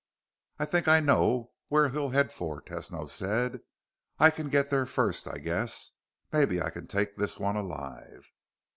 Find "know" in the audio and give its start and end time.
0.99-1.51